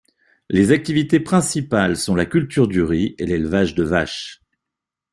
[0.49, 4.41] Les activités principales sont la culture du riz et l'élevage de vaches.